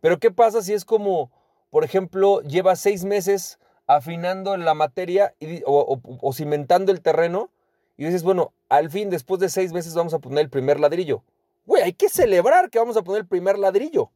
Pero 0.00 0.18
¿qué 0.18 0.30
pasa 0.30 0.62
si 0.62 0.72
es 0.72 0.84
como, 0.84 1.30
por 1.70 1.84
ejemplo, 1.84 2.40
llevas 2.40 2.80
seis 2.80 3.04
meses 3.04 3.58
afinando 3.86 4.56
la 4.56 4.74
materia 4.74 5.34
o, 5.66 6.32
cimentando 6.32 6.90
el 6.92 7.00
terreno 7.00 7.50
y 7.96 8.04
dices, 8.04 8.22
bueno, 8.22 8.52
al 8.68 8.88
fin, 8.88 9.10
después 9.10 9.40
de 9.40 9.48
seis 9.48 9.72
meses 9.72 9.94
vamos 9.94 10.14
a 10.14 10.20
poner 10.20 10.40
el 10.40 10.50
primer 10.50 10.80
ladrillo. 10.80 11.22
Güey, 11.66 11.82
hay 11.82 11.92
que 11.92 12.08
celebrar 12.08 12.70
que 12.70 12.78
vamos 12.78 12.96
a 12.96 13.02
poner 13.02 13.22
el 13.22 13.28
primer 13.28 13.58
ladrillo. 13.58 14.10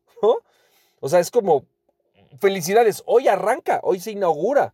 O 1.04 1.08
sea, 1.10 1.20
es 1.20 1.30
como, 1.30 1.66
felicidades, 2.40 3.02
hoy 3.04 3.28
arranca, 3.28 3.78
hoy 3.82 4.00
se 4.00 4.12
inaugura. 4.12 4.72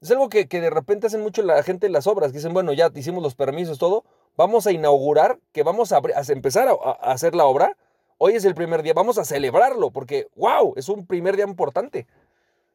Es 0.00 0.10
algo 0.10 0.28
que, 0.28 0.44
de 0.46 0.68
repente 0.68 1.06
hacen 1.06 1.20
mucho 1.20 1.42
la 1.42 1.62
gente 1.62 1.86
en 1.86 1.92
las 1.92 2.08
obras, 2.08 2.32
que 2.32 2.38
dicen, 2.38 2.52
bueno, 2.52 2.72
ya 2.72 2.90
hicimos 2.92 3.22
los 3.22 3.36
permisos, 3.36 3.78
todo, 3.78 4.04
vamos 4.36 4.66
a 4.66 4.72
inaugurar, 4.72 5.38
que 5.52 5.62
vamos 5.62 5.92
a, 5.92 6.00
empezar 6.30 6.66
a, 6.66 6.90
hacer 7.12 7.36
la 7.36 7.44
obra. 7.44 7.76
Hoy 8.18 8.32
es 8.34 8.44
el 8.44 8.56
primer 8.56 8.82
día, 8.82 8.94
vamos 8.94 9.16
a 9.16 9.24
celebrarlo, 9.24 9.92
porque, 9.92 10.26
wow, 10.34 10.74
es 10.74 10.88
un 10.88 11.06
primer 11.06 11.36
día 11.36 11.44
importante. 11.44 12.08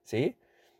¿Sí? 0.05 0.37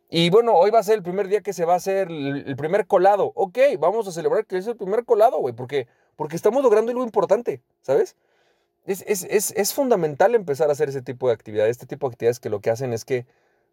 Y 0.10 0.30
bueno, 0.30 0.54
hoy 0.54 0.72
va 0.72 0.80
a 0.80 0.84
ser 0.84 0.96
el 0.96 1.04
primer 1.04 1.28
día 1.28 1.42
que 1.42 1.52
se 1.52 1.66
va 1.66 1.74
a 1.74 1.78
hacer 1.78 2.08
el, 2.10 2.56
primer 2.56 2.88
colado. 2.88 3.34
Ok, 3.36 3.58
vamos 3.78 4.08
a 4.08 4.14
celebrar 4.14 4.46
que 4.46 4.56
es 4.56 4.68
el 4.68 4.78
primer 4.78 5.04
colado, 5.04 5.40
güey, 5.40 5.54
porque, 5.54 5.90
porque 6.16 6.38
estamos 6.38 6.64
logrando 6.64 6.92
algo 6.92 7.04
importante, 7.04 7.62
¿sabes? 7.82 8.16
Es, 8.86 9.24
es, 9.24 9.74
fundamental 9.74 10.36
empezar 10.36 10.70
a 10.70 10.74
hacer 10.74 10.90
ese 10.90 11.02
tipo 11.02 11.28
de 11.28 11.34
actividades, 11.34 11.72
este 11.72 11.88
tipo 11.88 12.08
de 12.08 12.14
actividades 12.14 12.40
que 12.40 12.52
lo 12.52 12.62
que 12.62 12.70
hacen 12.70 12.94
es 12.94 13.04
que 13.04 13.26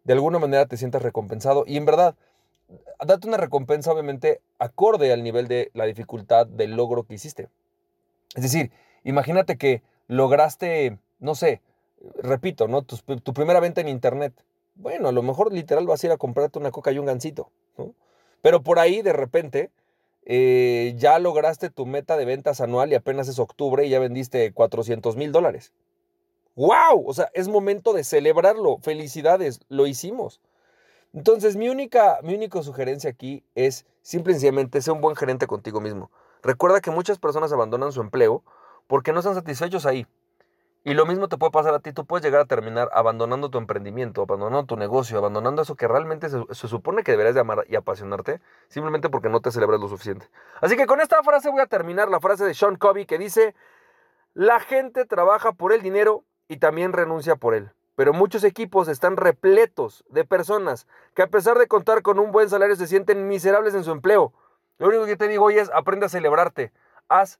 de 0.03 0.13
alguna 0.13 0.39
manera 0.39 0.65
te 0.65 0.75
sientas 0.75 1.03
recompensado. 1.03 1.65
Y 1.67 1.77
en 1.77 1.85
verdad, 1.85 2.15
date 3.05 3.27
una 3.27 3.37
recompensa 3.37 3.91
obviamente 3.91 4.41
acorde 4.57 5.13
al 5.13 5.23
nivel 5.23 5.47
de 5.47 5.69
la 5.73 5.85
dificultad 5.85 6.47
del 6.47 6.71
logro 6.71 7.03
que 7.03 7.13
hiciste. 7.13 7.49
Es 8.35 8.41
decir, 8.41 8.71
imagínate 9.03 9.57
que 9.57 9.83
lograste, 10.07 10.97
no 11.19 11.35
sé, 11.35 11.61
repito, 12.17 12.67
¿no? 12.67 12.81
Tu, 12.81 12.97
primera 13.33 13.59
venta 13.59 13.81
en 13.81 13.89
internet. 13.89 14.33
Bueno, 14.75 15.09
a 15.09 15.11
lo 15.11 15.21
mejor 15.21 15.53
literal 15.53 15.85
vas 15.85 16.03
a 16.03 16.07
ir 16.07 16.11
a 16.11 16.17
comprarte 16.17 16.57
una 16.57 16.71
coca 16.71 16.91
y 16.91 16.97
un 16.97 17.05
gansito, 17.05 17.51
Pero 18.41 18.63
por 18.63 18.79
ahí 18.79 19.03
de 19.03 19.13
repente 19.13 19.69
eh, 20.25 20.93
ya 20.97 21.19
lograste 21.19 21.69
tu 21.69 21.85
meta 21.85 22.17
de 22.17 22.25
ventas 22.25 22.61
anual 22.61 22.91
y 22.91 22.95
apenas 22.95 23.27
es 23.27 23.39
octubre 23.39 23.85
y 23.85 23.89
ya 23.89 23.99
vendiste 23.99 24.53
400 24.53 25.15
mil 25.17 25.31
dólares. 25.31 25.73
¡Wow! 26.55 27.03
O 27.05 27.13
sea, 27.13 27.29
es 27.33 27.47
momento 27.47 27.93
de 27.93 28.03
celebrarlo. 28.03 28.77
Felicidades, 28.79 29.59
lo 29.69 29.87
hicimos. 29.87 30.39
Entonces, 31.13 31.55
mi 31.55 31.69
única, 31.69 32.19
mi 32.23 32.35
única 32.35 32.61
sugerencia 32.63 33.09
aquí 33.09 33.43
es 33.55 33.85
simple 34.01 34.31
y 34.31 34.35
sencillamente 34.35 34.81
ser 34.81 34.93
un 34.93 35.01
buen 35.01 35.15
gerente 35.15 35.47
contigo 35.47 35.81
mismo. 35.81 36.11
Recuerda 36.41 36.81
que 36.81 36.91
muchas 36.91 37.19
personas 37.19 37.51
abandonan 37.51 37.91
su 37.91 38.01
empleo 38.01 38.43
porque 38.87 39.13
no 39.13 39.19
están 39.19 39.35
satisfechos 39.35 39.85
ahí. 39.85 40.05
Y 40.85 40.95
lo 40.95 41.05
mismo 41.05 41.29
te 41.29 41.37
puede 41.37 41.51
pasar 41.51 41.73
a 41.73 41.79
ti. 41.79 41.93
Tú 41.93 42.05
puedes 42.05 42.25
llegar 42.25 42.41
a 42.41 42.45
terminar 42.45 42.89
abandonando 42.93 43.49
tu 43.49 43.57
emprendimiento, 43.57 44.21
abandonando 44.23 44.65
tu 44.65 44.75
negocio, 44.75 45.17
abandonando 45.17 45.61
eso 45.61 45.75
que 45.75 45.87
realmente 45.87 46.27
se, 46.29 46.67
supone 46.67 47.03
que 47.03 47.11
deberías 47.11 47.35
de 47.35 47.41
amar 47.41 47.65
y 47.69 47.75
apasionarte, 47.75 48.41
simplemente 48.67 49.09
porque 49.09 49.29
no 49.29 49.39
te 49.39 49.51
celebras 49.51 49.79
lo 49.79 49.87
suficiente. 49.87 50.27
Así 50.61 50.75
que 50.75 50.85
con 50.85 50.99
esta 50.99 51.23
frase 51.23 51.49
voy 51.49 51.61
a 51.61 51.67
terminar 51.67 52.09
la 52.09 52.19
frase 52.19 52.43
de 52.43 52.53
Sean 52.53 52.75
Covey 52.75 53.05
que 53.05 53.17
dice, 53.17 53.55
la 54.33 54.59
gente 54.59 55.05
trabaja 55.05 55.53
por 55.53 55.71
el 55.71 55.81
dinero 55.81 56.25
y 56.49 56.57
también 56.57 56.91
renuncia 56.91 57.37
por 57.37 57.53
él 57.53 57.71
pero 57.95 58.13
muchos 58.13 58.43
equipos 58.43 58.87
están 58.87 59.17
repletos 59.17 60.03
de 60.09 60.25
personas 60.25 60.87
que 61.13 61.21
a 61.21 61.27
pesar 61.27 61.57
de 61.57 61.67
contar 61.67 62.01
con 62.01 62.19
un 62.19 62.31
buen 62.31 62.49
salario 62.49 62.75
se 62.75 62.87
sienten 62.87 63.27
miserables 63.27 63.75
en 63.75 63.83
su 63.83 63.91
empleo. 63.91 64.33
Lo 64.79 64.87
único 64.87 65.05
que 65.05 65.15
te 65.15 65.27
digo 65.27 65.45
hoy 65.45 65.59
es 65.59 65.69
aprende 65.73 66.07
a 66.07 66.09
celebrarte. 66.09 66.71
Haz 67.07 67.39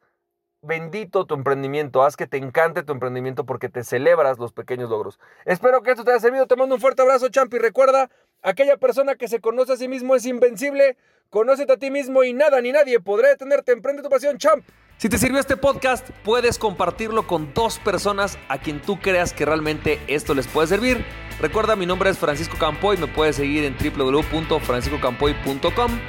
bendito 0.63 1.25
tu 1.25 1.35
emprendimiento, 1.35 2.03
haz 2.03 2.17
que 2.17 2.25
te 2.25 2.37
encante 2.37 2.81
tu 2.83 2.93
emprendimiento 2.93 3.45
porque 3.45 3.69
te 3.69 3.83
celebras 3.83 4.39
los 4.39 4.53
pequeños 4.53 4.89
logros. 4.89 5.19
Espero 5.45 5.83
que 5.83 5.91
esto 5.91 6.03
te 6.03 6.11
haya 6.11 6.19
servido. 6.19 6.47
Te 6.47 6.55
mando 6.55 6.73
un 6.75 6.81
fuerte 6.81 7.01
abrazo, 7.01 7.29
Champi. 7.29 7.57
Recuerda, 7.59 8.09
aquella 8.41 8.77
persona 8.77 9.15
que 9.15 9.27
se 9.27 9.41
conoce 9.41 9.73
a 9.73 9.77
sí 9.77 9.87
mismo 9.87 10.15
es 10.15 10.25
invencible. 10.25 10.97
Conócete 11.29 11.73
a 11.73 11.77
ti 11.77 11.91
mismo 11.91 12.23
y 12.23 12.33
nada 12.33 12.61
ni 12.61 12.71
nadie 12.71 12.99
podrá 12.99 13.29
detenerte. 13.29 13.71
Emprende 13.71 14.01
tu 14.01 14.09
pasión, 14.09 14.37
champ. 14.37 14.65
Si 14.97 15.09
te 15.09 15.17
sirvió 15.17 15.39
este 15.39 15.57
podcast, 15.57 16.07
puedes 16.23 16.57
compartirlo 16.57 17.27
con 17.27 17.53
dos 17.53 17.77
personas 17.79 18.37
a 18.47 18.59
quien 18.59 18.81
tú 18.81 18.99
creas 18.99 19.33
que 19.33 19.43
realmente 19.43 19.99
esto 20.07 20.33
les 20.33 20.47
puede 20.47 20.67
servir. 20.67 21.03
Recuerda, 21.41 21.75
mi 21.75 21.85
nombre 21.85 22.09
es 22.09 22.17
Francisco 22.17 22.55
Campoy, 22.57 22.95
me 22.97 23.07
puedes 23.07 23.35
seguir 23.35 23.65
en 23.65 23.75
www.franciscocampoy.com. 23.75 25.99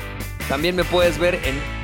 También 0.48 0.76
me 0.76 0.84
puedes 0.84 1.18
ver 1.18 1.34
en 1.36 1.83